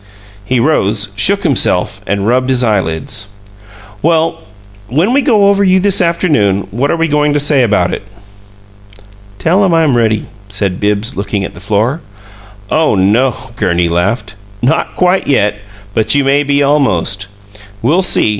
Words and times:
He 0.43 0.59
rose, 0.59 1.09
shook 1.15 1.43
himself, 1.43 2.01
and 2.07 2.25
rubbed 2.25 2.49
his 2.49 2.63
eyelids. 2.63 3.27
"Well, 4.01 4.39
when 4.87 5.13
we 5.13 5.21
go 5.21 5.45
over 5.47 5.63
you 5.63 5.79
this 5.79 6.01
afternoon 6.01 6.67
what 6.71 6.89
are 6.89 6.95
we 6.97 7.07
going 7.07 7.33
to 7.33 7.39
say 7.39 7.61
about 7.61 7.93
it?" 7.93 8.01
"Tell 9.37 9.63
him 9.63 9.75
I'm 9.75 9.95
ready," 9.95 10.25
said 10.49 10.79
Bibbs, 10.79 11.15
looking 11.15 11.43
at 11.45 11.53
the 11.53 11.59
floor. 11.59 12.01
"Oh 12.71 12.95
no," 12.95 13.51
Gurney 13.57 13.89
laughed. 13.89 14.33
"Not 14.63 14.95
quite 14.95 15.27
yet; 15.27 15.59
but 15.93 16.15
you 16.15 16.23
may 16.23 16.41
be 16.41 16.63
almost. 16.63 17.27
We'll 17.83 18.01
see. 18.01 18.29